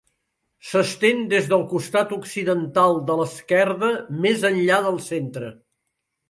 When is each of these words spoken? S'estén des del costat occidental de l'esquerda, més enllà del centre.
S'estén 0.67 1.19
des 1.33 1.49
del 1.51 1.65
costat 1.73 2.15
occidental 2.17 2.97
de 3.11 3.19
l'esquerda, 3.19 3.91
més 4.25 4.47
enllà 4.51 4.81
del 4.89 4.99
centre. 5.11 5.53